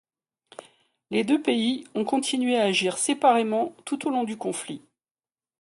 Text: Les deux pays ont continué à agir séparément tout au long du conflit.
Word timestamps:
Les 1.11 1.23
deux 1.23 1.39
pays 1.39 1.85
ont 1.93 2.05
continué 2.05 2.57
à 2.57 2.63
agir 2.63 2.97
séparément 2.97 3.75
tout 3.85 4.07
au 4.07 4.09
long 4.09 4.23
du 4.23 4.35
conflit. 4.35 4.81